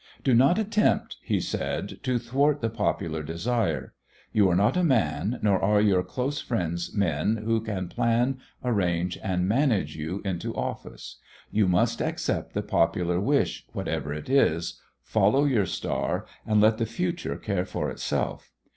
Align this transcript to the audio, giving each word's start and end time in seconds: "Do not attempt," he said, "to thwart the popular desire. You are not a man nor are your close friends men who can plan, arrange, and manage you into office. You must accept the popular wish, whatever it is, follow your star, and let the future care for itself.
"Do 0.23 0.33
not 0.33 0.57
attempt," 0.57 1.17
he 1.21 1.39
said, 1.39 1.99
"to 2.01 2.17
thwart 2.17 2.59
the 2.61 2.71
popular 2.71 3.21
desire. 3.21 3.93
You 4.33 4.49
are 4.49 4.55
not 4.55 4.75
a 4.75 4.83
man 4.83 5.37
nor 5.43 5.61
are 5.61 5.79
your 5.79 6.01
close 6.01 6.41
friends 6.41 6.95
men 6.95 7.37
who 7.45 7.61
can 7.61 7.87
plan, 7.87 8.39
arrange, 8.63 9.19
and 9.21 9.47
manage 9.47 9.95
you 9.95 10.23
into 10.25 10.55
office. 10.55 11.17
You 11.51 11.67
must 11.67 12.01
accept 12.01 12.55
the 12.55 12.63
popular 12.63 13.19
wish, 13.19 13.67
whatever 13.73 14.11
it 14.11 14.27
is, 14.27 14.81
follow 15.03 15.45
your 15.45 15.67
star, 15.67 16.25
and 16.47 16.59
let 16.59 16.79
the 16.79 16.87
future 16.87 17.37
care 17.37 17.65
for 17.65 17.91
itself. 17.91 18.49